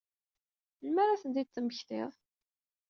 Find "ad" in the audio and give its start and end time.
1.15-1.19